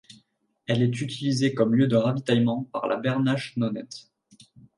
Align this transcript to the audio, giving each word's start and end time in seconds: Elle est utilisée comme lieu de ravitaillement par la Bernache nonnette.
Elle 0.65 0.81
est 0.81 0.99
utilisée 1.01 1.53
comme 1.53 1.75
lieu 1.75 1.85
de 1.85 1.95
ravitaillement 1.95 2.63
par 2.73 2.87
la 2.87 2.97
Bernache 2.97 3.55
nonnette. 3.55 4.09